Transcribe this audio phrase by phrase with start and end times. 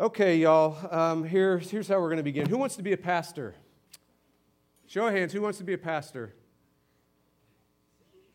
[0.00, 2.48] Okay, y'all, um, here, here's how we're going to begin.
[2.48, 3.56] Who wants to be a pastor?
[4.86, 6.36] Show of hands, who wants to be a pastor?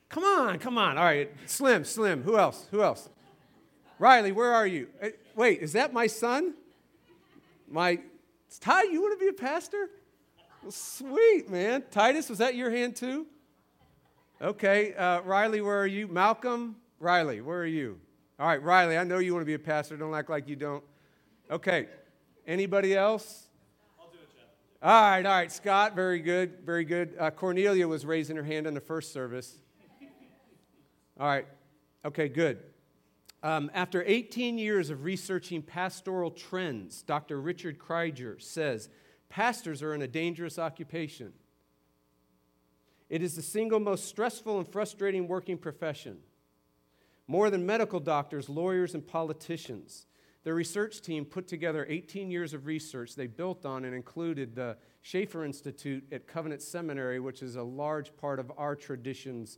[0.10, 0.97] Come on, come on.
[0.97, 2.21] All right, Slim, Slim.
[2.23, 2.68] Who else?
[2.71, 3.07] Who else?
[3.97, 4.89] Riley, where are you?
[4.99, 6.54] Eh, wait, is that my son?
[7.69, 7.97] My
[8.59, 9.89] Ty, you want to be a pastor?
[10.63, 11.85] Well, sweet, man.
[11.91, 13.25] Titus, was that your hand too?
[14.41, 16.09] Okay, uh, Riley, where are you?
[16.09, 18.02] Malcolm, Riley, where are you?
[18.38, 19.95] All right, Riley, I know you want to be a pastor.
[19.95, 20.84] Don't act like you don't.
[21.52, 21.88] Okay.
[22.45, 23.48] Anybody else?
[23.99, 24.45] I'll do it, Jeff.
[24.81, 25.52] All right, all right.
[25.52, 27.16] Scott, very good, very good.
[27.20, 29.59] Uh, Cornelia was raising her hand in the first service.
[31.20, 31.45] All right.
[32.05, 32.59] Okay, good.
[33.44, 37.40] Um, after 18 years of researching pastoral trends, Dr.
[37.40, 38.90] Richard Kreiger says
[39.30, 41.34] pastors are in a dangerous occupation.
[43.10, 46.20] It is the single most stressful and frustrating working profession.
[47.27, 50.07] More than medical doctors, lawyers, and politicians.
[50.44, 54.78] The research team put together 18 years of research they built on and included the
[55.02, 59.58] Schaeffer Institute at Covenant Seminary, which is a large part of our tradition's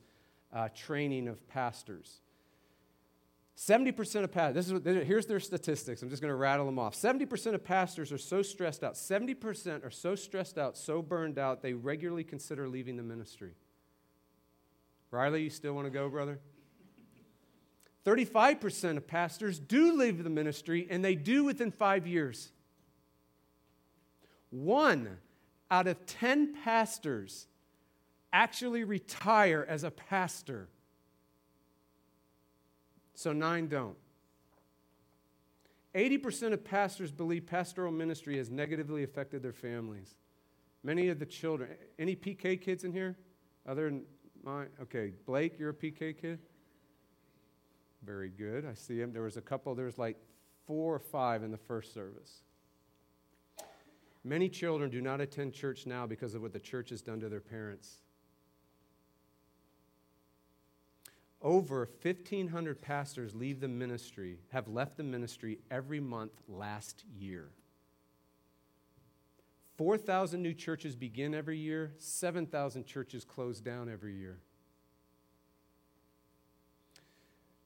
[0.54, 2.22] uh, training of pastors.
[3.58, 6.02] 70% of pastors, here's their statistics.
[6.02, 6.94] I'm just going to rattle them off.
[6.94, 11.62] 70% of pastors are so stressed out, 70% are so stressed out, so burned out,
[11.62, 13.54] they regularly consider leaving the ministry.
[15.10, 16.40] Riley, you still want to go, brother?
[18.06, 22.52] 35% of pastors do leave the ministry, and they do within five years.
[24.52, 25.18] One
[25.72, 27.48] out of 10 pastors
[28.32, 30.68] actually retire as a pastor.
[33.16, 33.98] So nine don't.
[35.96, 40.16] 80% of pastors believe pastoral ministry has negatively affected their families.
[40.84, 43.18] Many of the children, any PK kids in here?
[43.66, 44.04] Other than
[44.44, 44.68] mine?
[44.82, 46.40] Okay, Blake, you're a PK kid?
[48.06, 48.66] Very good.
[48.66, 49.12] I see him.
[49.12, 50.18] There was a couple, there was like
[50.68, 52.42] four or five in the first service.
[54.24, 57.30] Many children do not attend church now because of what the church has done to
[57.30, 57.98] their parents.
[61.42, 67.52] Over 1,500 pastors leave the ministry, have left the ministry every month last year.
[69.78, 74.40] 4,000 new churches begin every year, 7,000 churches close down every year.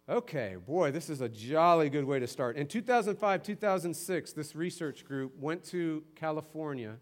[0.09, 2.57] Okay, boy, this is a jolly good way to start.
[2.57, 6.95] In 2005, 2006, this research group went to California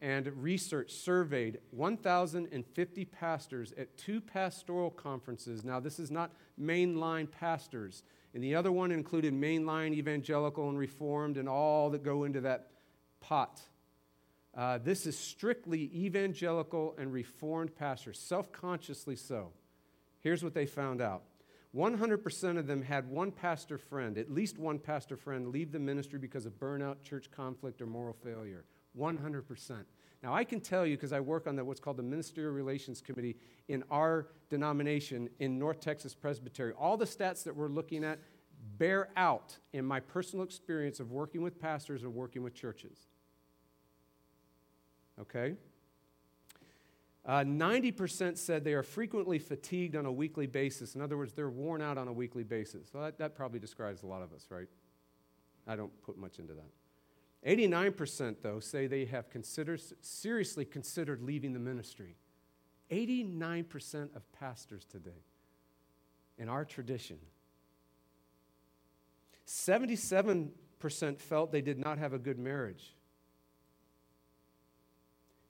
[0.00, 5.64] and researched, surveyed 1,050 pastors at two pastoral conferences.
[5.64, 8.04] Now, this is not mainline pastors.
[8.32, 12.70] And the other one included mainline evangelical and reformed and all that go into that
[13.18, 13.60] pot.
[14.56, 19.50] Uh, this is strictly evangelical and reformed pastors, self consciously so.
[20.20, 21.24] Here's what they found out
[21.76, 26.18] 100% of them had one pastor friend, at least one pastor friend, leave the ministry
[26.18, 28.64] because of burnout, church conflict, or moral failure.
[28.98, 29.84] 100%.
[30.22, 33.00] Now, I can tell you, because I work on the, what's called the Ministerial Relations
[33.00, 33.36] Committee
[33.68, 38.18] in our denomination in North Texas Presbytery, all the stats that we're looking at
[38.78, 43.06] bear out in my personal experience of working with pastors and working with churches.
[45.20, 45.54] Okay?
[47.28, 50.94] Uh, 90% said they are frequently fatigued on a weekly basis.
[50.94, 52.88] In other words, they're worn out on a weekly basis.
[52.90, 54.66] So that, that probably describes a lot of us, right?
[55.66, 56.70] I don't put much into that.
[57.46, 62.16] 89%, though, say they have considered, seriously considered leaving the ministry.
[62.90, 65.22] 89% of pastors today
[66.38, 67.18] in our tradition.
[69.46, 70.48] 77%
[71.18, 72.94] felt they did not have a good marriage.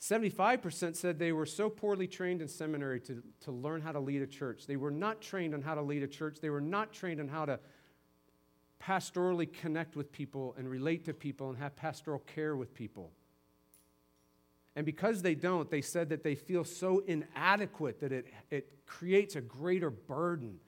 [0.00, 4.22] 75% said they were so poorly trained in seminary to, to learn how to lead
[4.22, 4.66] a church.
[4.66, 6.38] They were not trained on how to lead a church.
[6.40, 7.58] They were not trained on how to
[8.80, 13.10] pastorally connect with people and relate to people and have pastoral care with people.
[14.76, 19.34] And because they don't, they said that they feel so inadequate that it, it creates
[19.34, 20.60] a greater burden.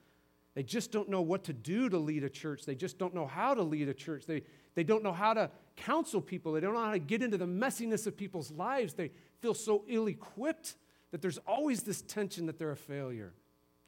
[0.54, 2.64] They just don't know what to do to lead a church.
[2.64, 4.26] They just don't know how to lead a church.
[4.26, 4.42] They,
[4.74, 6.53] they don't know how to counsel people.
[6.53, 8.94] They don't know how to get into the messiness of people's lives.
[8.94, 9.10] They
[9.41, 10.77] feel so ill equipped
[11.10, 13.32] that there's always this tension that they're a failure.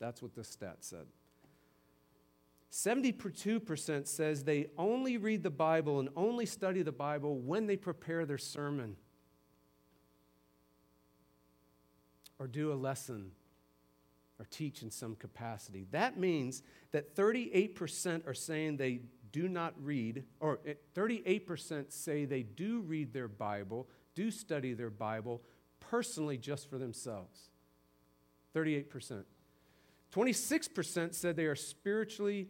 [0.00, 1.06] That's what the stat said.
[2.72, 8.24] 72% says they only read the Bible and only study the Bible when they prepare
[8.24, 8.96] their sermon
[12.38, 13.32] or do a lesson
[14.40, 15.86] or teach in some capacity.
[15.90, 16.62] That means
[16.92, 19.02] that 38% are saying they
[19.32, 24.90] do not read, or eh, 38% say they do read their Bible, do study their
[24.90, 25.42] Bible
[25.80, 27.50] personally just for themselves.
[28.54, 29.24] 38%.
[30.14, 32.48] 26% said they are spiritually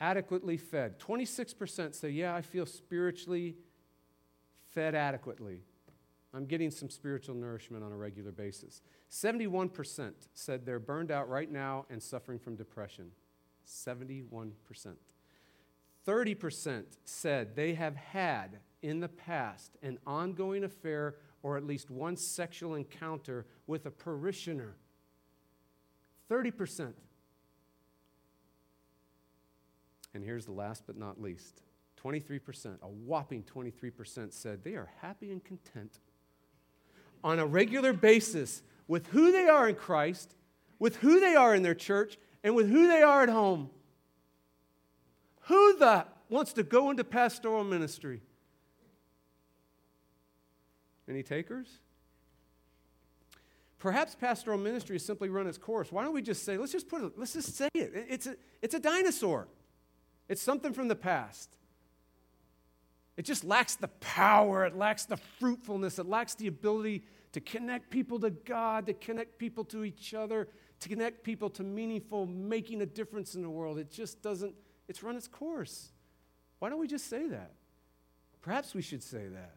[0.00, 0.98] adequately fed.
[0.98, 3.56] 26% say, Yeah, I feel spiritually
[4.70, 5.62] fed adequately.
[6.32, 8.82] I'm getting some spiritual nourishment on a regular basis.
[9.10, 13.10] 71% said they're burned out right now and suffering from depression.
[13.66, 14.52] 71%.
[16.10, 21.14] 30% said they have had in the past an ongoing affair
[21.44, 24.74] or at least one sexual encounter with a parishioner.
[26.28, 26.94] 30%.
[30.12, 31.62] And here's the last but not least
[32.02, 36.00] 23%, a whopping 23% said they are happy and content
[37.22, 40.34] on a regular basis with who they are in Christ,
[40.80, 43.70] with who they are in their church, and with who they are at home.
[45.50, 48.22] Who the wants to go into pastoral ministry?
[51.08, 51.66] Any takers?
[53.80, 55.90] Perhaps pastoral ministry has simply run its course.
[55.90, 57.90] Why don't we just say, let's just put it, let's just say it.
[58.08, 59.48] It's a, it's a dinosaur.
[60.28, 61.50] It's something from the past.
[63.16, 67.02] It just lacks the power, it lacks the fruitfulness, it lacks the ability
[67.32, 70.46] to connect people to God, to connect people to each other,
[70.78, 73.80] to connect people to meaningful making a difference in the world.
[73.80, 74.54] It just doesn't,
[74.90, 75.92] it's run its course.
[76.58, 77.52] Why don't we just say that?
[78.42, 79.54] Perhaps we should say that.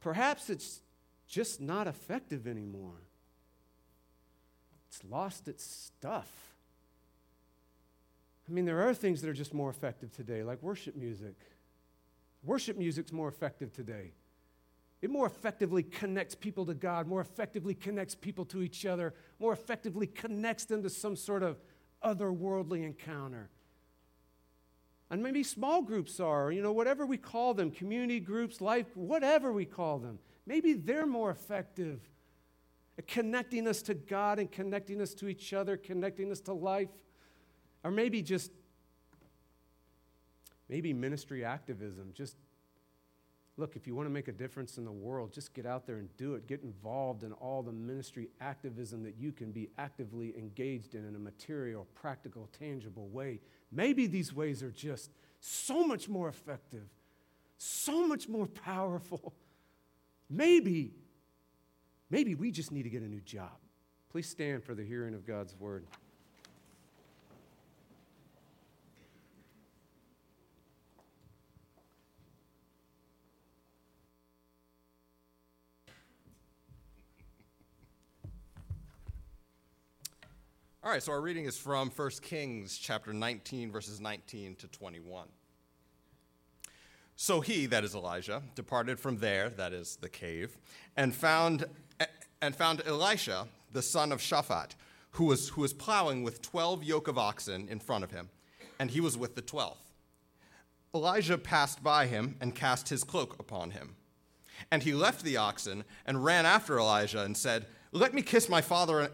[0.00, 0.80] Perhaps it's
[1.28, 3.02] just not effective anymore.
[4.88, 6.28] It's lost its stuff.
[8.48, 11.36] I mean, there are things that are just more effective today, like worship music.
[12.42, 14.10] Worship music's more effective today.
[15.02, 19.52] It more effectively connects people to God, more effectively connects people to each other, more
[19.52, 21.60] effectively connects them to some sort of
[22.04, 23.50] otherworldly encounter.
[25.10, 29.52] And maybe small groups are, you know, whatever we call them, community groups, life, whatever
[29.52, 30.18] we call them.
[30.46, 32.00] Maybe they're more effective
[32.96, 36.90] at connecting us to God and connecting us to each other, connecting us to life.
[37.82, 38.52] Or maybe just,
[40.68, 42.12] maybe ministry activism.
[42.14, 42.36] Just
[43.56, 45.96] look, if you want to make a difference in the world, just get out there
[45.96, 46.46] and do it.
[46.46, 51.14] Get involved in all the ministry activism that you can be actively engaged in in
[51.14, 53.40] a material, practical, tangible way.
[53.70, 55.10] Maybe these ways are just
[55.40, 56.88] so much more effective,
[57.58, 59.34] so much more powerful.
[60.28, 60.92] Maybe,
[62.08, 63.58] maybe we just need to get a new job.
[64.10, 65.86] Please stand for the hearing of God's word.
[80.90, 85.28] All right, so our reading is from 1 Kings chapter 19, verses 19 to 21.
[87.14, 90.58] So he, that is Elijah, departed from there, that is the cave,
[90.96, 91.66] and found,
[92.42, 94.70] and found Elisha, the son of Shaphat,
[95.12, 98.28] who was, who was plowing with 12 yoke of oxen in front of him,
[98.80, 99.94] and he was with the twelfth.
[100.92, 103.94] Elijah passed by him and cast his cloak upon him.
[104.72, 108.60] And he left the oxen and ran after Elijah and said, Let me kiss my
[108.60, 109.12] father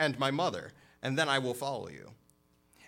[0.00, 0.72] and my mother
[1.02, 2.10] and then I will follow you.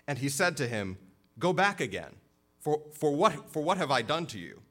[0.07, 0.97] And he said to him,
[1.39, 2.15] Go back again,
[2.59, 4.61] for, for, what, for what have I done to you?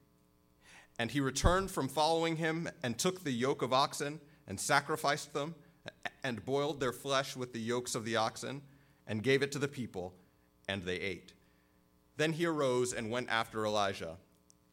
[0.99, 5.55] And he returned from following him and took the yoke of oxen and sacrificed them
[6.23, 8.63] and boiled their flesh with the yokes of the oxen
[9.07, 10.15] and gave it to the people,
[10.69, 11.33] and they ate.
[12.17, 14.17] Then he arose and went after Elijah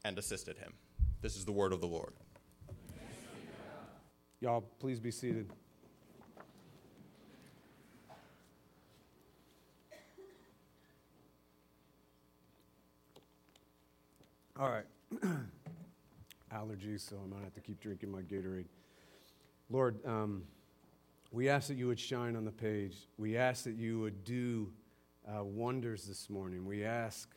[0.04, 0.74] and assisted him.
[1.22, 2.14] This is the word of the Lord.
[4.42, 5.50] Y'all, please be seated.
[14.60, 14.86] All right.
[16.52, 18.66] Allergies, so I might have to keep drinking my Gatorade.
[19.70, 20.46] Lord, um,
[21.32, 22.96] we ask that you would shine on the page.
[23.18, 24.72] We ask that you would do
[25.28, 26.66] uh, wonders this morning.
[26.66, 27.30] We ask,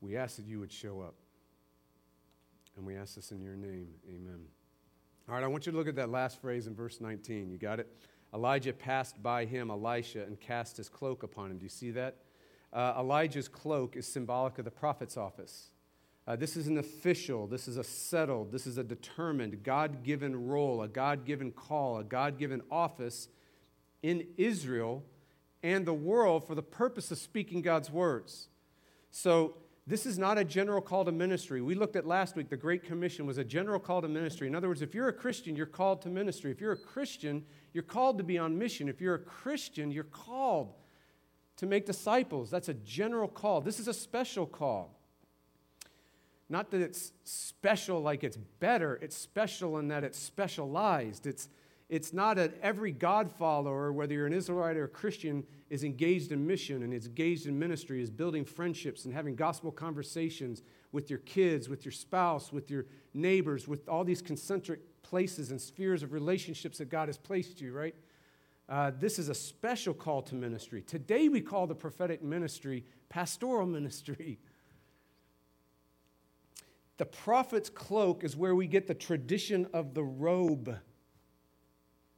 [0.00, 1.14] we ask that you would show up.
[2.78, 3.88] And we ask this in your name.
[4.08, 4.40] Amen.
[5.28, 7.50] All right, I want you to look at that last phrase in verse 19.
[7.50, 7.92] You got it?
[8.32, 11.58] Elijah passed by him, Elisha, and cast his cloak upon him.
[11.58, 12.16] Do you see that?
[12.72, 15.70] Uh, Elijah's cloak is symbolic of the prophet's office.
[16.26, 20.46] Uh, this is an official, this is a settled, this is a determined, God given
[20.46, 23.28] role, a God given call, a God given office
[24.02, 25.02] in Israel
[25.62, 28.48] and the world for the purpose of speaking God's words.
[29.10, 29.54] So,
[29.86, 31.62] this is not a general call to ministry.
[31.62, 34.46] We looked at last week, the Great Commission was a general call to ministry.
[34.46, 36.50] In other words, if you're a Christian, you're called to ministry.
[36.50, 38.90] If you're a Christian, you're called to be on mission.
[38.90, 40.74] If you're a Christian, you're called
[41.58, 42.50] to make disciples.
[42.50, 43.60] That's a general call.
[43.60, 44.94] This is a special call.
[46.48, 51.26] Not that it's special like it's better, it's special in that it's specialized.
[51.26, 51.48] It's,
[51.90, 56.32] it's not that every God follower, whether you're an Israelite or a Christian, is engaged
[56.32, 60.62] in mission and is engaged in ministry, is building friendships and having gospel conversations
[60.92, 65.60] with your kids, with your spouse, with your neighbors, with all these concentric places and
[65.60, 67.94] spheres of relationships that God has placed you, right?
[68.68, 70.82] Uh, this is a special call to ministry.
[70.82, 74.38] Today we call the prophetic ministry pastoral ministry.
[76.98, 80.76] The prophet's cloak is where we get the tradition of the robe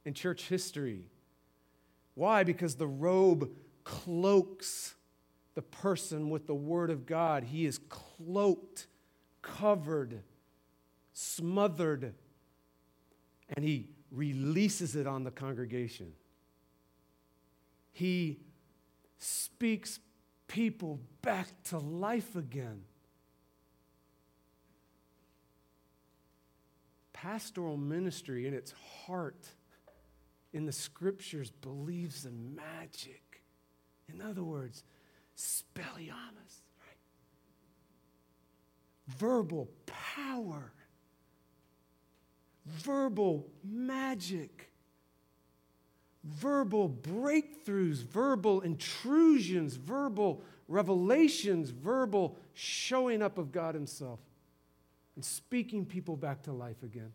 [0.03, 1.05] in church history.
[2.15, 2.43] Why?
[2.43, 3.51] Because the robe
[3.83, 4.95] cloaks
[5.53, 7.43] the person with the Word of God.
[7.43, 8.87] He is cloaked,
[9.41, 10.23] covered,
[11.13, 12.13] smothered,
[13.55, 16.13] and he releases it on the congregation.
[17.91, 18.39] He
[19.19, 19.99] speaks
[20.47, 22.83] people back to life again.
[27.13, 28.73] Pastoral ministry in its
[29.05, 29.47] heart
[30.53, 33.43] in the scriptures believes in magic.
[34.11, 34.83] In other words,
[35.37, 36.97] spelliamus, right?
[39.07, 40.73] Verbal power,
[42.65, 44.70] verbal magic,
[46.23, 54.19] verbal breakthroughs, verbal intrusions, verbal revelations, verbal showing up of God Himself
[55.15, 57.11] and speaking people back to life again.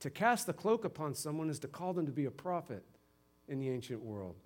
[0.00, 2.84] To cast the cloak upon someone is to call them to be a prophet
[3.48, 4.36] in the ancient world.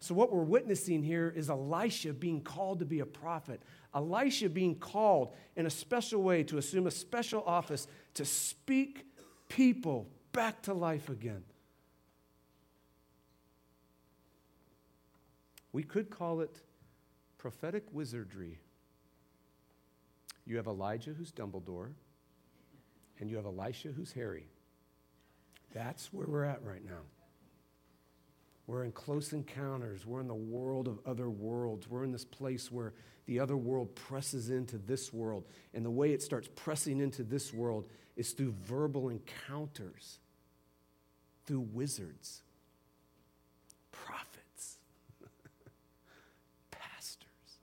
[0.00, 3.60] So, what we're witnessing here is Elisha being called to be a prophet.
[3.94, 9.06] Elisha being called in a special way to assume a special office to speak
[9.48, 11.42] people back to life again.
[15.72, 16.60] We could call it
[17.38, 18.58] prophetic wizardry.
[20.46, 21.90] You have Elijah who's Dumbledore,
[23.18, 24.46] and you have Elisha who's Harry.
[25.72, 27.02] That's where we're at right now.
[28.66, 30.06] We're in close encounters.
[30.06, 31.88] We're in the world of other worlds.
[31.88, 32.92] We're in this place where
[33.26, 35.44] the other world presses into this world.
[35.74, 40.18] And the way it starts pressing into this world is through verbal encounters,
[41.46, 42.42] through wizards,
[43.90, 44.78] prophets,
[46.70, 47.58] pastors.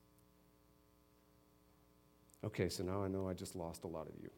[2.46, 4.30] Okay, so now I know I just lost a lot of you.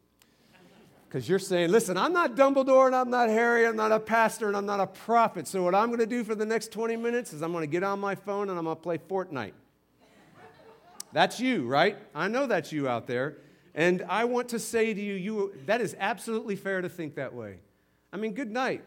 [1.07, 4.47] Because you're saying, listen, I'm not Dumbledore and I'm not Harry, I'm not a pastor
[4.47, 5.47] and I'm not a prophet.
[5.47, 7.67] So, what I'm going to do for the next 20 minutes is I'm going to
[7.67, 9.53] get on my phone and I'm going to play Fortnite.
[11.11, 11.97] That's you, right?
[12.13, 13.37] I know that's you out there.
[13.73, 17.33] And I want to say to you, you that is absolutely fair to think that
[17.33, 17.57] way.
[18.13, 18.85] I mean, good night.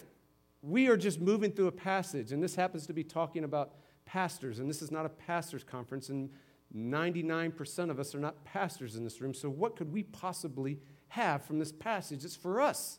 [0.62, 3.72] We are just moving through a passage, and this happens to be talking about
[4.04, 6.30] pastors, and this is not a pastor's conference, and
[6.76, 9.34] 99% of us are not pastors in this room.
[9.34, 12.24] So, what could we possibly have from this passage?
[12.24, 12.98] It's for us.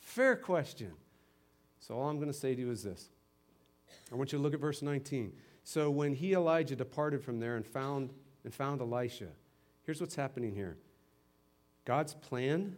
[0.00, 0.92] Fair question.
[1.78, 3.08] So, all I'm going to say to you is this
[4.12, 5.32] I want you to look at verse 19.
[5.64, 8.12] So, when he, Elijah, departed from there and found,
[8.44, 9.28] and found Elisha,
[9.84, 10.76] here's what's happening here
[11.86, 12.76] God's plan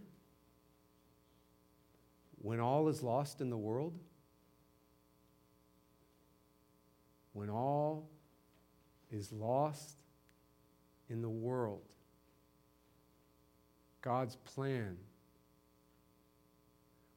[2.38, 3.98] when all is lost in the world,
[7.32, 8.08] when all
[9.10, 10.01] is lost
[11.12, 11.82] in the world,
[14.00, 14.96] God's plan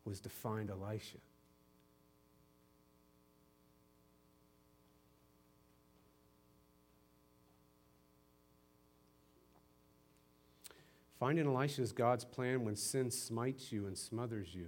[0.03, 1.17] was to find Elisha.
[11.17, 14.67] Finding Elisha is God's plan when sin smites you and smothers you.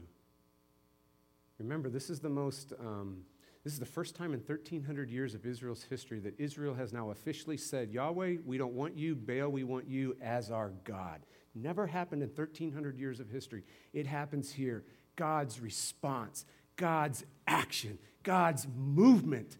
[1.60, 3.24] Remember, this is the most, um,
[3.68, 7.10] this is the first time in 1,300 years of Israel's history that Israel has now
[7.10, 11.26] officially said, Yahweh, we don't want you, Baal, we want you as our God.
[11.54, 13.64] Never happened in 1,300 years of history.
[13.92, 14.86] It happens here.
[15.18, 16.46] God's response,
[16.78, 19.58] God's action, God's movement.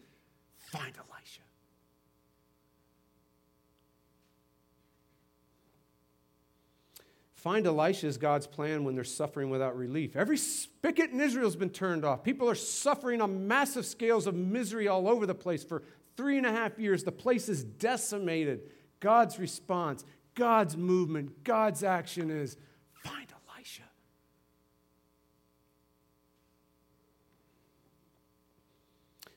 [0.56, 1.42] Find Elisha.
[7.48, 10.18] Find Elisha is God's plan when they're suffering without relief.
[10.18, 12.22] Every spigot in Israel has been turned off.
[12.22, 15.82] People are suffering on massive scales of misery all over the place for
[16.18, 17.06] three and a half years.
[17.06, 18.64] The place is decimated.
[19.00, 20.04] God's response
[20.36, 22.58] God's movement, God's action is
[23.06, 23.84] find Elisha.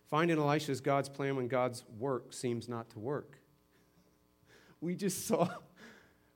[0.09, 3.39] Finding Elisha is God's plan when God's work seems not to work.
[4.81, 5.49] We just saw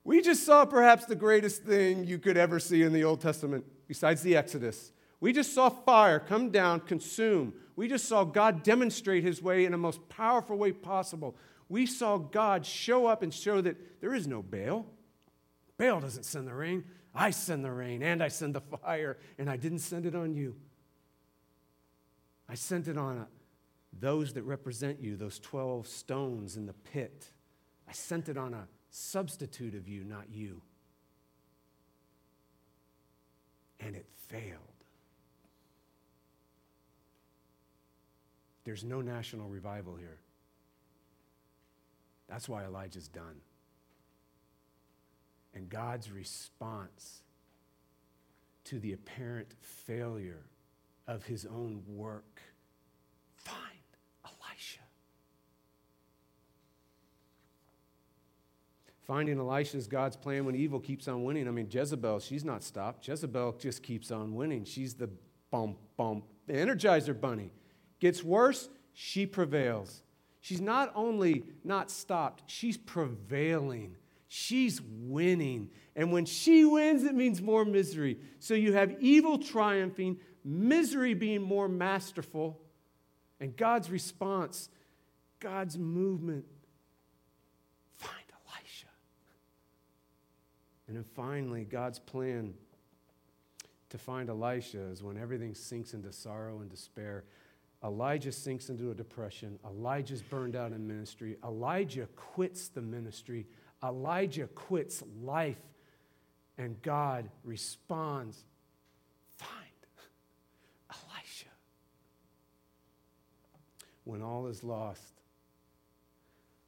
[0.05, 3.65] we just saw perhaps the greatest thing you could ever see in the Old Testament
[3.89, 4.93] besides the Exodus.
[5.21, 7.55] We just saw fire come down, consume.
[7.77, 11.37] We just saw God demonstrate his way in the most powerful way possible
[11.69, 14.87] we saw God show up and show that there is no Baal.
[15.79, 16.85] Baal doesn't send the rain.
[17.15, 20.35] I send the rain and I send the fire, and I didn't send it on
[20.35, 20.57] you.
[22.49, 23.29] I sent it on a
[24.01, 27.31] those that represent you, those 12 stones in the pit.
[27.89, 30.63] I sent it on a substitute of you, not you.
[33.81, 34.61] And it failed.
[38.63, 40.21] There's no national revival here.
[42.29, 43.41] That's why Elijah's done.
[45.55, 47.23] And God's response
[48.65, 50.45] to the apparent failure
[51.09, 52.41] of his own work
[53.35, 53.59] find
[54.25, 54.81] Elisha.
[59.07, 61.47] Finding Elisha is God's plan when evil keeps on winning.
[61.47, 63.07] I mean, Jezebel, she's not stopped.
[63.07, 64.65] Jezebel just keeps on winning.
[64.65, 65.11] She's the
[65.51, 67.53] bump, bump, the energizer bunny.
[68.01, 70.03] Gets worse, she prevails.
[70.41, 73.97] She's not only not stopped, she's prevailing.
[74.29, 75.71] She's winning.
[75.95, 78.19] And when she wins, it means more misery.
[78.41, 82.61] So you have evil triumphing, misery being more masterful,
[83.39, 84.69] and God's response,
[85.41, 86.47] God's movement.
[87.93, 88.87] Find Elisha.
[90.95, 92.55] And then finally, God's plan
[93.91, 97.25] to find Elisha is when everything sinks into sorrow and despair.
[97.83, 99.59] Elijah sinks into a depression.
[99.67, 101.37] Elijah's burned out in ministry.
[101.45, 103.45] Elijah quits the ministry.
[103.83, 105.59] Elijah quits life.
[106.59, 108.45] And God responds
[109.37, 109.51] Find
[110.91, 111.49] Elisha.
[114.05, 115.23] when all is lost,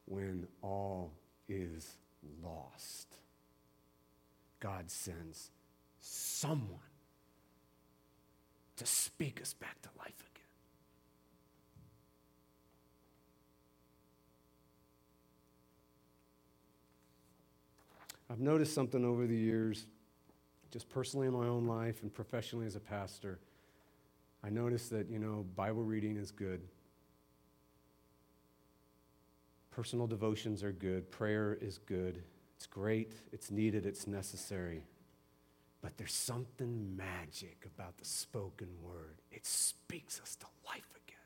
[0.06, 1.12] when all
[1.48, 1.96] is
[2.42, 3.14] lost,
[4.66, 5.52] God sends
[6.00, 6.80] someone
[8.74, 10.42] to speak us back to life again.
[18.28, 19.86] I've noticed something over the years,
[20.72, 23.38] just personally in my own life and professionally as a pastor.
[24.42, 26.60] I noticed that, you know, Bible reading is good.
[29.70, 31.08] Personal devotions are good.
[31.12, 32.24] Prayer is good.
[32.56, 33.12] It's great.
[33.32, 33.86] It's needed.
[33.86, 34.82] It's necessary.
[35.82, 39.20] But there's something magic about the spoken word.
[39.30, 41.16] It speaks us to life again.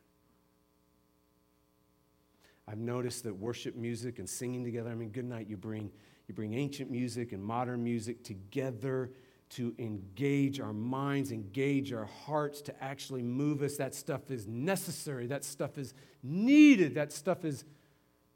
[2.68, 5.90] I've noticed that worship music and singing together, I mean, good night, you bring,
[6.28, 9.11] you bring ancient music and modern music together
[9.50, 13.76] to engage our minds, engage our hearts, to actually move us.
[13.76, 15.26] That stuff is necessary.
[15.26, 16.94] That stuff is needed.
[16.94, 17.64] That stuff is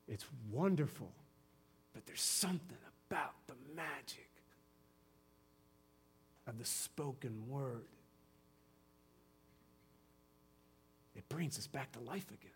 [0.08, 1.12] it's wonderful,
[1.92, 2.76] but there's something
[3.96, 4.30] magic
[6.46, 7.86] of the spoken word.
[11.16, 12.50] It brings us back to life again.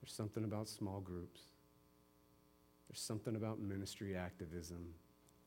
[0.00, 1.40] There's something about small groups.
[2.88, 4.94] There's something about ministry activism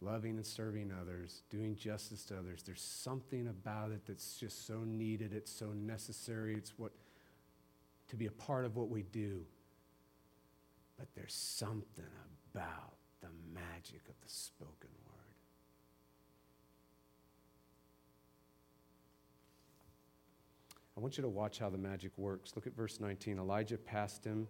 [0.02, 2.64] loving and serving others, doing justice to others.
[2.64, 6.92] There's something about it that's just so needed, it's so necessary, it's what
[8.08, 9.42] to be a part of what we do.
[11.00, 12.04] But there's something
[12.54, 15.16] about the magic of the spoken word.
[20.98, 22.52] I want you to watch how the magic works.
[22.58, 23.40] Look at verse 19.
[23.40, 24.46] Elijah passed him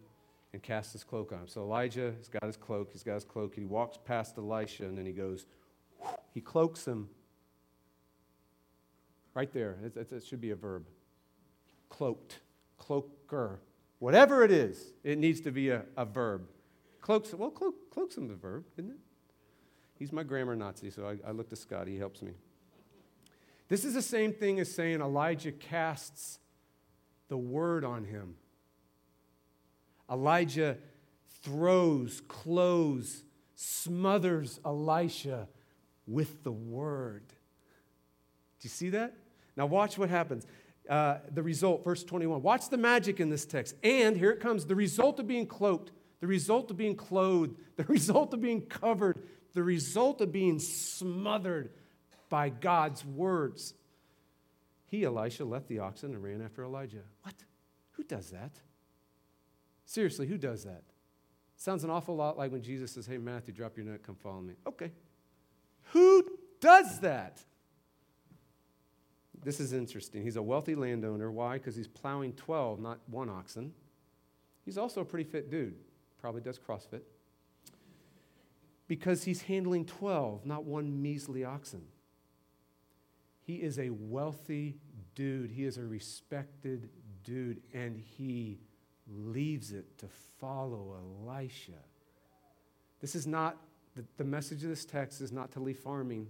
[0.52, 1.48] and cast his cloak on him.
[1.48, 4.86] So Elijah has got his cloak, he's got his cloak, and he walks past Elisha,
[4.86, 5.46] and then he goes,
[6.34, 7.10] he cloaks him.
[9.36, 10.88] Right there, it, it should be a verb.
[11.90, 12.40] Cloaked,
[12.80, 13.60] cloaker.
[14.00, 16.48] Whatever it is, it needs to be a, a verb.
[17.02, 18.98] Cloaks, well, cloak, cloaks him the verb, isn't it?
[19.96, 22.32] He's my grammar Nazi, so I, I look to Scott, he helps me.
[23.68, 26.40] This is the same thing as saying Elijah casts
[27.28, 28.36] the word on him.
[30.10, 30.78] Elijah
[31.44, 33.24] throws, clothes,
[33.56, 35.48] smothers Elisha
[36.08, 37.28] with the word.
[37.28, 39.14] Do you see that?
[39.56, 40.48] Now, watch what happens.
[40.90, 42.42] Uh, the result, verse 21.
[42.42, 43.76] Watch the magic in this text.
[43.84, 47.84] And here it comes the result of being cloaked, the result of being clothed, the
[47.84, 49.22] result of being covered,
[49.54, 51.70] the result of being smothered
[52.28, 53.76] by God's words.
[54.88, 57.04] He, Elisha, left the oxen and ran after Elijah.
[57.22, 57.36] What?
[57.92, 58.60] Who does that?
[59.86, 60.84] Seriously, who does that?
[61.56, 64.42] Sounds an awful lot like when Jesus says, Hey, Matthew, drop your net, come follow
[64.42, 64.56] me.
[64.66, 64.92] Okay.
[65.92, 66.26] Who
[66.60, 67.44] does that?
[69.44, 70.24] This is interesting.
[70.24, 71.32] He's a wealthy landowner.
[71.32, 71.54] Why?
[71.54, 73.74] Because he's plowing 12, not one oxen.
[74.66, 75.76] He's also a pretty fit dude.
[76.20, 77.02] Probably does CrossFit.
[78.88, 81.84] Because he's handling 12, not one measly oxen.
[83.46, 84.78] He is a wealthy
[85.16, 85.52] dude.
[85.52, 86.90] He is a respected
[87.24, 87.62] dude.
[87.74, 88.60] And he
[89.08, 90.08] leaves it to
[90.40, 91.72] follow Elisha.
[93.00, 93.58] This is not,
[93.96, 96.28] the, the message of this text is not to leave farming.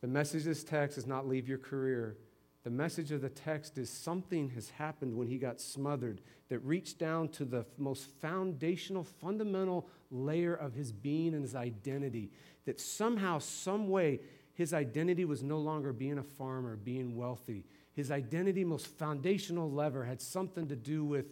[0.00, 2.16] The message of this text is not leave your career.
[2.64, 6.98] The message of the text is something has happened when he got smothered that reached
[6.98, 12.30] down to the most foundational, fundamental layer of his being and his identity.
[12.64, 14.20] That somehow, some way,
[14.54, 17.64] his identity was no longer being a farmer, being wealthy.
[17.94, 21.26] His identity, most foundational lever, had something to do with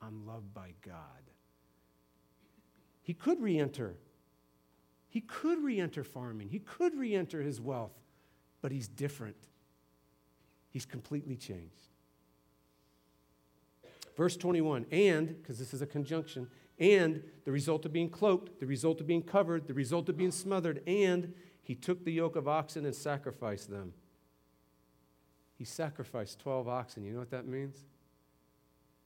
[0.00, 0.96] I'm loved by God.
[3.02, 3.94] He could re enter.
[5.08, 6.48] He could re enter farming.
[6.48, 7.92] He could re enter his wealth,
[8.62, 9.36] but he's different.
[10.70, 11.90] He's completely changed.
[14.16, 16.48] Verse 21 and, because this is a conjunction,
[16.78, 20.30] and the result of being cloaked, the result of being covered, the result of being
[20.30, 23.92] smothered, and he took the yoke of oxen and sacrificed them.
[25.56, 27.04] He sacrificed 12 oxen.
[27.04, 27.76] You know what that means?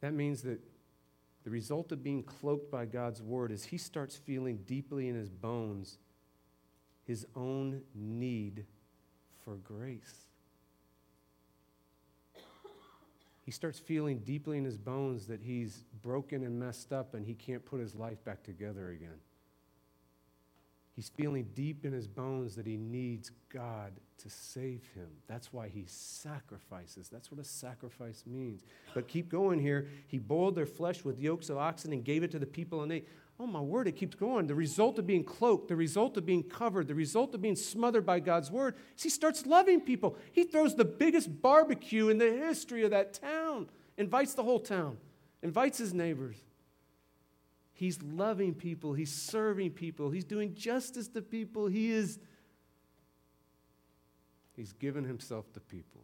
[0.01, 0.61] That means that
[1.45, 5.31] the result of being cloaked by God's word is he starts feeling deeply in his
[5.31, 5.99] bones
[7.07, 8.67] his own need
[9.47, 10.27] for grace.
[13.45, 17.35] He starts feeling deeply in his bones that he's broken and messed up and he
[17.35, 19.21] can't put his life back together again.
[20.97, 25.09] He's feeling deep in his bones that he needs God to save him.
[25.29, 27.09] That's why he sacrifices.
[27.09, 28.63] That's what a sacrifice means.
[28.95, 29.89] But keep going here.
[30.09, 32.91] He boiled their flesh with yokes of oxen and gave it to the people, and
[32.91, 33.05] they,
[33.39, 34.47] oh my word, it keeps going.
[34.47, 38.07] The result of being cloaked, the result of being covered, the result of being smothered
[38.07, 40.17] by God's word is he starts loving people.
[40.33, 43.69] He throws the biggest barbecue in the history of that town,
[43.99, 44.97] invites the whole town,
[45.43, 46.37] invites his neighbors.
[47.75, 52.19] He's loving people, he's serving people, he's doing justice to people, he is
[54.55, 56.01] he's given himself to people.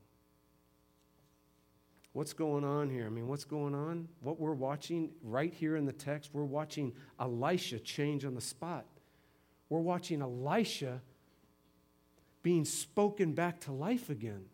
[2.12, 3.07] What's going on here?
[3.07, 4.09] I mean, what's going on?
[4.20, 8.85] What we're watching right here in the text, we're watching Elisha change on the spot.
[9.70, 11.01] We're watching Elisha
[12.42, 14.44] being spoken back to life again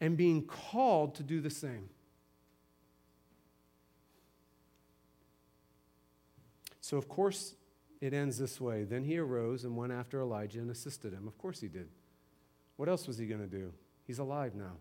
[0.00, 1.88] and being called to do the same.
[6.80, 7.54] So, of course,
[8.00, 8.84] it ends this way.
[8.84, 11.26] Then he arose and went after Elijah and assisted him.
[11.26, 11.88] Of course, he did.
[12.76, 13.72] What else was he going to do?
[14.06, 14.76] He's alive now.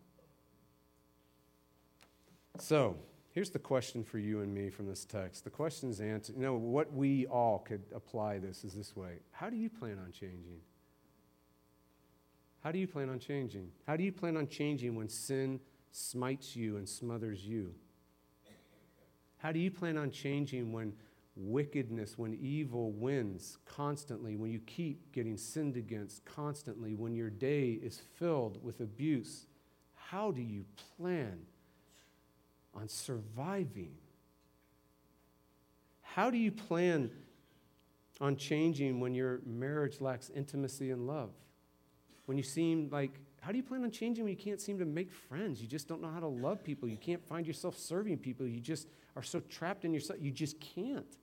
[2.59, 2.97] So,
[3.31, 5.43] here's the question for you and me from this text.
[5.43, 6.35] The question is answered.
[6.35, 9.99] You know, what we all could apply this is this way How do you plan
[10.03, 10.61] on changing?
[12.63, 13.69] How do you plan on changing?
[13.85, 15.59] How do you plan on changing when sin
[15.91, 17.73] smites you and smothers you?
[19.37, 20.93] How do you plan on changing when
[21.35, 27.79] wickedness, when evil wins constantly, when you keep getting sinned against constantly, when your day
[27.83, 29.45] is filled with abuse,
[29.93, 30.65] how do you
[30.97, 31.37] plan
[32.77, 33.91] on surviving?
[36.01, 37.11] How do you plan
[38.21, 41.31] on changing when your marriage lacks intimacy and love?
[42.25, 43.11] When you seem like,
[43.41, 45.61] how do you plan on changing when you can't seem to make friends?
[45.61, 46.87] You just don't know how to love people.
[46.87, 48.47] You can't find yourself serving people.
[48.47, 50.19] You just are so trapped in yourself.
[50.21, 51.17] You just can't.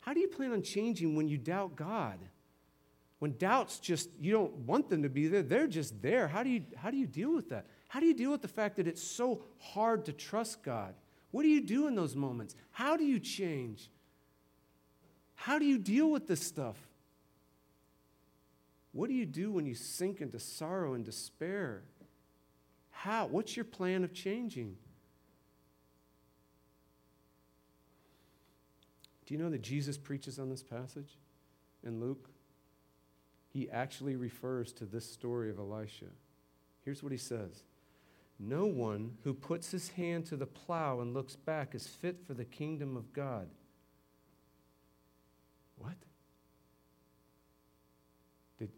[0.00, 2.18] How do you plan on changing when you doubt God?
[3.18, 6.26] When doubts just, you don't want them to be there, they're just there.
[6.26, 7.66] How do you, how do you deal with that?
[7.90, 10.94] How do you deal with the fact that it's so hard to trust God?
[11.32, 12.54] What do you do in those moments?
[12.70, 13.90] How do you change?
[15.34, 16.76] How do you deal with this stuff?
[18.92, 21.82] What do you do when you sink into sorrow and despair?
[22.92, 23.26] How?
[23.26, 24.76] What's your plan of changing?
[29.26, 31.18] Do you know that Jesus preaches on this passage
[31.82, 32.30] in Luke?
[33.48, 36.06] He actually refers to this story of Elisha.
[36.84, 37.64] Here's what he says
[38.42, 42.32] No one who puts his hand to the plow and looks back is fit for
[42.32, 43.48] the kingdom of God.
[45.76, 45.92] What?
[48.58, 48.70] Did,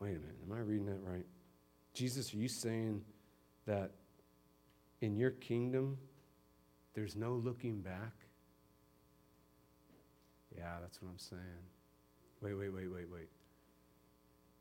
[0.00, 1.26] wait a minute, am I reading that right?
[1.92, 3.02] Jesus, are you saying
[3.66, 3.90] that
[5.02, 5.98] in your kingdom
[6.94, 8.14] there's no looking back?
[10.56, 11.42] Yeah, that's what I'm saying.
[12.40, 13.28] Wait, wait, wait, wait, wait.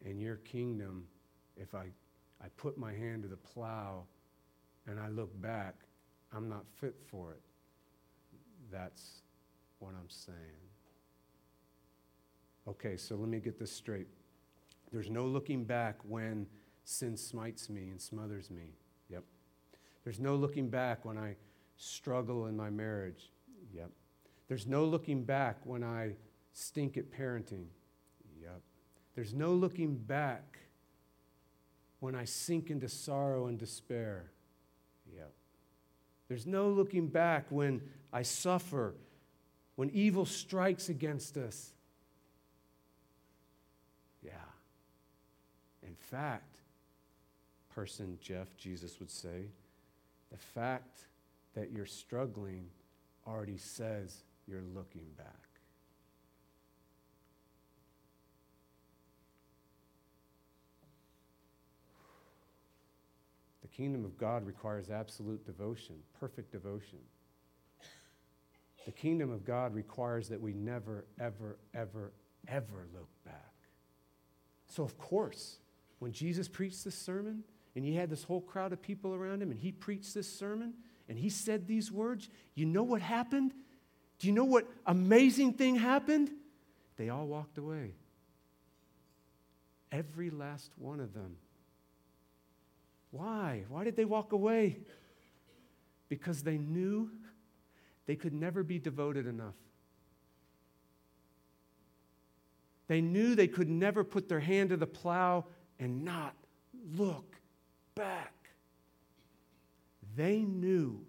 [0.04, 1.06] In your kingdom,
[1.56, 1.88] if I,
[2.44, 4.04] I put my hand to the plow
[4.88, 5.76] and I look back,
[6.34, 7.42] I'm not fit for it.
[8.72, 9.22] That's
[9.80, 10.38] what I'm saying.
[12.68, 14.08] Okay, so let me get this straight.
[14.92, 16.48] There's no looking back when
[16.84, 18.76] sin smites me and smothers me.
[19.10, 19.24] Yep.
[20.04, 21.36] There's no looking back when I
[21.78, 23.32] struggle in my marriage.
[23.74, 23.92] Yep.
[24.48, 26.16] There's no looking back when I
[26.54, 27.66] stink at parenting.
[28.42, 28.62] Yep.
[29.16, 30.60] There's no looking back
[32.02, 34.26] when I sink into sorrow and despair.
[35.16, 35.32] Yep.
[36.28, 38.96] There's no looking back when I suffer,
[39.76, 41.72] when evil strikes against us.
[44.24, 44.32] Yeah.
[45.84, 46.58] In fact,
[47.74, 49.46] person Jeff, Jesus would say,
[50.32, 51.02] the fact
[51.54, 52.66] that you're struggling
[53.28, 55.51] already says you're looking back.
[63.76, 67.00] Kingdom of God requires absolute devotion, perfect devotion.
[68.86, 72.12] The kingdom of God requires that we never, ever, ever,
[72.48, 73.54] ever look back.
[74.68, 75.58] So, of course,
[76.00, 77.44] when Jesus preached this sermon
[77.76, 80.74] and he had this whole crowd of people around him and he preached this sermon
[81.08, 83.54] and he said these words, you know what happened?
[84.18, 86.32] Do you know what amazing thing happened?
[86.98, 87.94] They all walked away.
[89.92, 91.36] Every last one of them.
[93.12, 93.66] Why?
[93.70, 94.80] Why did they walk away?
[96.10, 97.10] Because they knew
[98.06, 99.56] they could never be devoted enough.
[102.88, 105.46] They knew they could never put their hand to the plow
[105.80, 106.36] and not
[106.98, 107.38] look
[107.96, 108.34] back.
[110.16, 111.06] They knew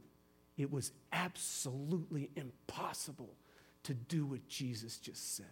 [0.56, 3.34] it was absolutely impossible
[3.84, 5.46] to do what Jesus just said.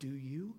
[0.00, 0.54] Do you?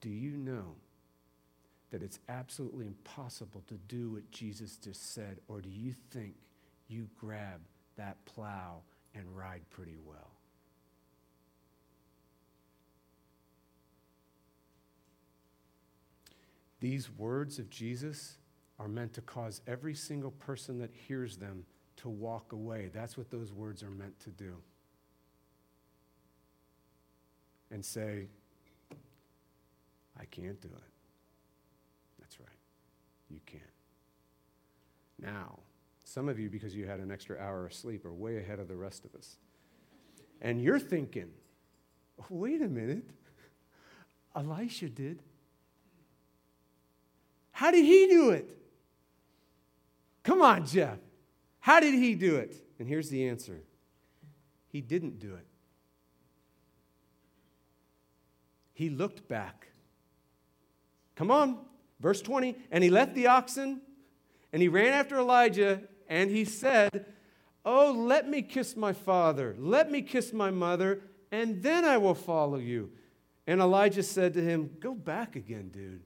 [0.00, 0.76] Do you know
[1.90, 5.38] that it's absolutely impossible to do what Jesus just said?
[5.48, 6.34] Or do you think
[6.88, 7.60] you grab
[7.96, 8.82] that plow
[9.14, 10.30] and ride pretty well?
[16.80, 18.36] These words of Jesus
[18.78, 21.64] are meant to cause every single person that hears them
[21.96, 22.90] to walk away.
[22.94, 24.54] That's what those words are meant to do.
[27.70, 28.28] And say,
[30.20, 30.92] I can't do it.
[32.18, 32.48] That's right.
[33.30, 33.62] You can't.
[35.20, 35.58] Now,
[36.04, 38.68] some of you, because you had an extra hour of sleep, are way ahead of
[38.68, 39.36] the rest of us.
[40.40, 41.30] And you're thinking,
[42.30, 43.10] wait a minute.
[44.34, 45.20] Elisha did.
[47.50, 48.56] How did he do it?
[50.22, 50.98] Come on, Jeff.
[51.60, 52.54] How did he do it?
[52.78, 53.60] And here's the answer
[54.68, 55.46] he didn't do it.
[58.72, 59.68] He looked back.
[61.18, 61.58] Come on,
[61.98, 62.56] verse 20.
[62.70, 63.80] And he left the oxen
[64.52, 67.06] and he ran after Elijah and he said,
[67.64, 71.02] Oh, let me kiss my father, let me kiss my mother,
[71.32, 72.92] and then I will follow you.
[73.48, 76.02] And Elijah said to him, Go back again, dude.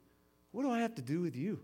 [0.50, 1.60] What do I have to do with you?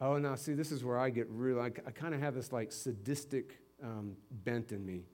[0.00, 1.60] Oh, now, see, this is where I get real.
[1.60, 5.04] I, I kind of have this like sadistic um, bent in me.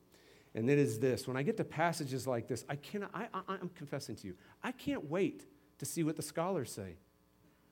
[0.55, 3.41] And it is this when I get to passages like this, I cannot, I, I,
[3.47, 5.45] I'm confessing to you, I can't wait
[5.79, 6.97] to see what the scholars say.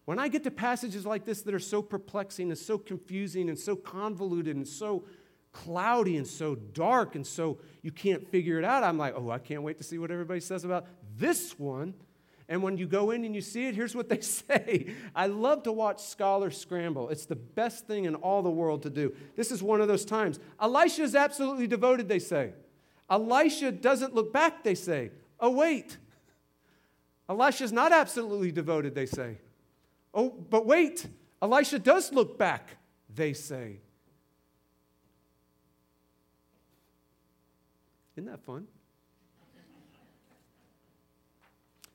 [0.04, 3.58] When I get to passages like this that are so perplexing and so confusing and
[3.58, 5.04] so convoluted and so
[5.52, 9.38] cloudy and so dark and so you can't figure it out, I'm like, oh, I
[9.38, 10.86] can't wait to see what everybody says about
[11.16, 11.94] this one.
[12.46, 14.92] And when you go in and you see it, here's what they say.
[15.14, 17.08] I love to watch scholars scramble.
[17.08, 19.14] It's the best thing in all the world to do.
[19.36, 20.38] This is one of those times.
[20.60, 22.52] Elisha is absolutely devoted, they say.
[23.08, 25.10] Elisha doesn't look back, they say.
[25.40, 25.96] Oh, wait.
[27.28, 29.38] Elisha's not absolutely devoted, they say.
[30.12, 31.06] Oh, but wait.
[31.40, 32.76] Elisha does look back,
[33.14, 33.80] they say.
[38.16, 38.66] Isn't that fun?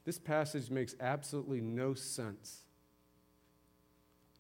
[0.06, 2.62] This passage makes absolutely no sense.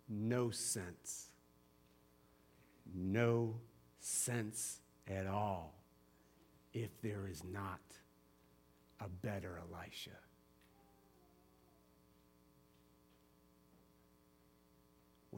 [0.08, 1.28] No sense.
[2.94, 3.56] No
[4.00, 5.76] sense at all
[6.74, 7.80] if there is not
[9.00, 10.18] a better Elisha.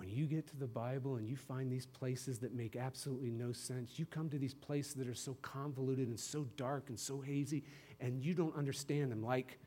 [0.01, 3.51] When you get to the Bible and you find these places that make absolutely no
[3.51, 7.21] sense, you come to these places that are so convoluted and so dark and so
[7.21, 7.63] hazy,
[7.99, 9.59] and you don't understand them, like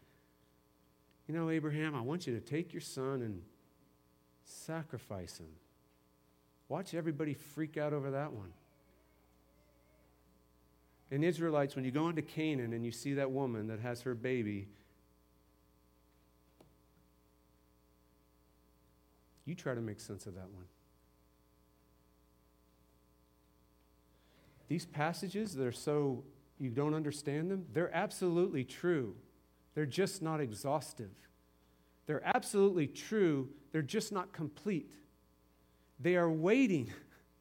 [1.28, 3.42] you know, Abraham, I want you to take your son and
[4.42, 5.46] sacrifice him.
[6.68, 8.52] Watch everybody freak out over that one.
[11.12, 14.16] And Israelites, when you go into Canaan and you see that woman that has her
[14.16, 14.66] baby,
[19.44, 20.64] you try to make sense of that one.
[24.68, 26.24] These passages that are so
[26.58, 29.14] you don't understand them, they're absolutely true.
[29.74, 31.10] They're just not exhaustive.
[32.06, 34.92] They're absolutely true, they're just not complete.
[36.00, 36.92] They are waiting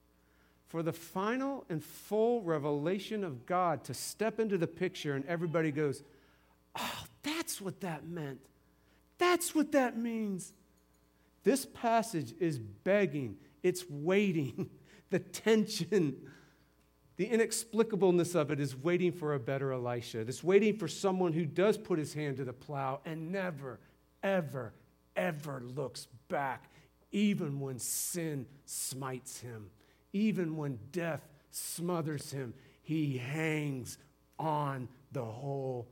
[0.68, 5.72] for the final and full revelation of God to step into the picture, and everybody
[5.72, 6.04] goes,
[6.76, 8.40] Oh, that's what that meant.
[9.20, 10.54] That's what that means.
[11.44, 14.70] This passage is begging, it's waiting,
[15.10, 16.16] the tension
[17.16, 20.22] The inexplicableness of it is waiting for a better Elisha.
[20.22, 23.80] It's waiting for someone who does put his hand to the plow and never,
[24.24, 24.74] ever,
[25.16, 26.72] ever looks back,
[27.12, 29.70] even when sin smites him,
[30.12, 32.56] even when death smothers him.
[32.82, 34.00] He hangs
[34.40, 35.88] on the whole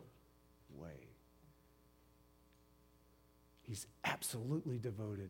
[0.76, 1.08] way.
[3.62, 5.30] He's absolutely devoted,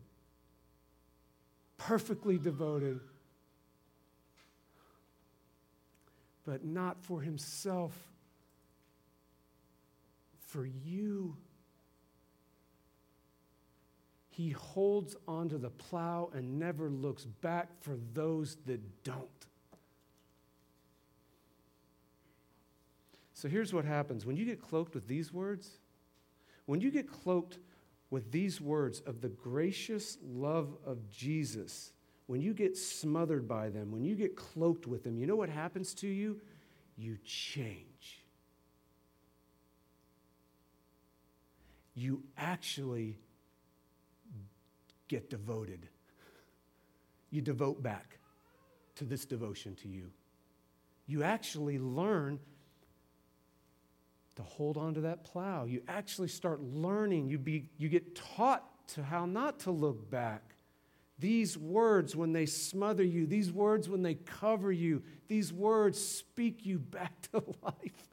[1.78, 3.00] perfectly devoted
[6.44, 7.92] but not for himself,
[10.48, 11.36] for you.
[14.30, 19.28] He holds onto the plow and never looks back for those that don't.
[23.34, 25.78] So here's what happens when you get cloaked with these words,
[26.66, 27.58] when you get cloaked
[28.12, 31.94] with these words of the gracious love of Jesus,
[32.26, 35.48] when you get smothered by them, when you get cloaked with them, you know what
[35.48, 36.38] happens to you?
[36.98, 38.22] You change.
[41.94, 43.16] You actually
[45.08, 45.88] get devoted.
[47.30, 48.18] You devote back
[48.96, 50.10] to this devotion to you.
[51.06, 52.40] You actually learn
[54.36, 55.64] to hold on to that plow.
[55.64, 57.28] You actually start learning.
[57.28, 60.54] You, be, you get taught to how not to look back.
[61.18, 66.66] These words, when they smother you, these words, when they cover you, these words speak
[66.66, 68.08] you back to life.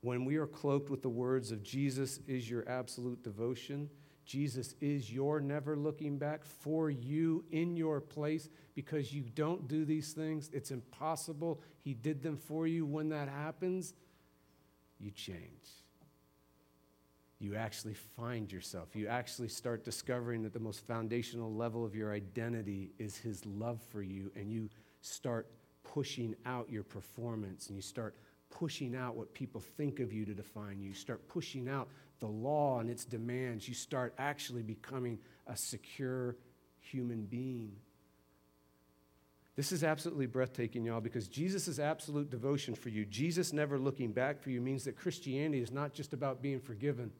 [0.00, 3.90] When we are cloaked with the words of Jesus is your absolute devotion,
[4.28, 9.84] Jesus is your never looking back for you in your place because you don't do
[9.84, 10.50] these things.
[10.52, 11.60] It's impossible.
[11.82, 12.86] He did them for you.
[12.86, 13.94] When that happens,
[15.00, 15.68] you change
[17.40, 18.96] you actually find yourself.
[18.96, 23.80] You actually start discovering that the most foundational level of your identity is His love
[23.90, 24.68] for you, and you
[25.02, 25.48] start
[25.84, 28.16] pushing out your performance and you start
[28.50, 30.88] pushing out what people think of you to define you.
[30.88, 31.88] You start pushing out
[32.20, 33.68] the law and its demands.
[33.68, 36.36] You start actually becoming a secure
[36.80, 37.72] human being.
[39.56, 44.40] This is absolutely breathtaking, y'all, because Jesus' absolute devotion for you, Jesus never looking back
[44.40, 47.10] for you, means that Christianity is not just about being forgiven.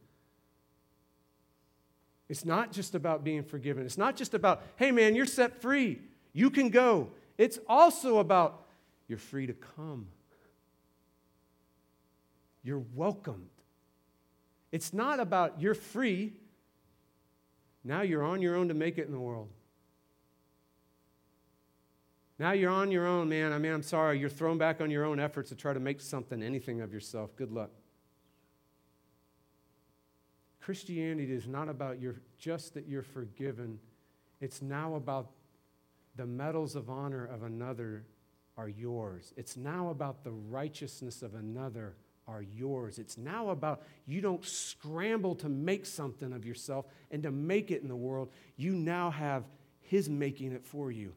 [2.29, 3.85] It's not just about being forgiven.
[3.85, 5.99] It's not just about, hey man, you're set free.
[6.31, 7.09] You can go.
[7.37, 8.67] It's also about
[9.07, 10.07] you're free to come.
[12.63, 13.49] You're welcomed.
[14.71, 16.33] It's not about you're free.
[17.83, 19.49] Now you're on your own to make it in the world.
[22.37, 23.51] Now you're on your own, man.
[23.51, 24.17] I mean, I'm sorry.
[24.17, 27.35] You're thrown back on your own efforts to try to make something, anything of yourself.
[27.35, 27.71] Good luck.
[30.61, 33.79] Christianity is not about your, just that you're forgiven,
[34.39, 35.31] it's now about
[36.15, 38.05] the medals of honor of another
[38.57, 39.33] are yours.
[39.35, 41.95] It's now about the righteousness of another
[42.29, 42.99] are yours.
[42.99, 47.81] It's now about you don't scramble to make something of yourself and to make it
[47.81, 48.29] in the world.
[48.55, 49.43] You now have
[49.81, 51.13] His making it for you.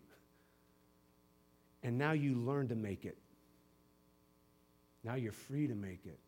[1.82, 3.18] And now you learn to make it.
[5.04, 6.18] Now you're free to make it.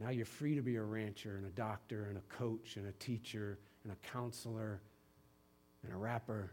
[0.00, 2.92] Now you're free to be a rancher and a doctor and a coach and a
[2.92, 4.80] teacher and a counselor
[5.82, 6.50] and a rapper.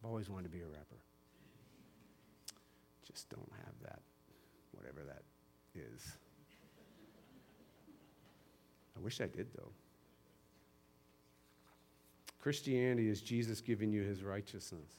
[0.00, 1.02] I've always wanted to be a rapper.
[3.10, 4.00] Just don't have that,
[4.78, 5.22] whatever that
[5.74, 6.16] is.
[8.96, 9.70] I wish I did, though.
[12.40, 14.90] Christianity is Jesus giving you his righteousness.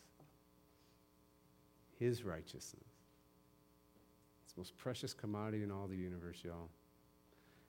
[1.97, 2.85] His righteousness
[4.45, 6.69] It's the most precious commodity in all the universe, y'all.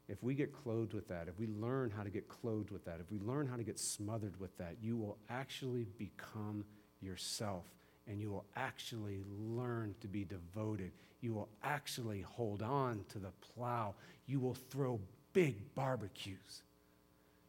[0.09, 2.99] If we get clothed with that, if we learn how to get clothed with that,
[3.01, 6.65] if we learn how to get smothered with that, you will actually become
[7.01, 7.65] yourself
[8.11, 10.91] and you will actually learn to be devoted.
[11.21, 13.95] You will actually hold on to the plow.
[14.27, 14.99] You will throw
[15.33, 16.63] big barbecues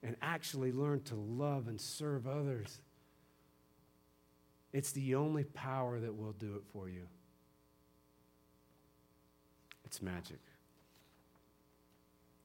[0.04, 2.80] and actually learn to love and serve others.
[4.72, 7.08] It's the only power that will do it for you.
[9.84, 10.40] It's magic.